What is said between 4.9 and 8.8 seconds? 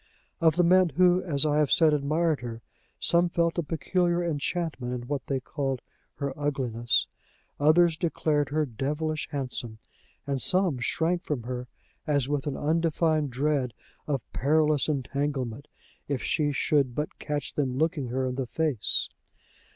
in what they called her ugliness; others declared her